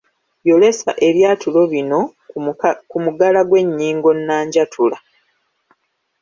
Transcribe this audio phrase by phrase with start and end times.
[0.49, 1.99] Yolesa ebyatulo bino
[2.89, 4.97] ku mugala gw’ennyingo nnanjatula.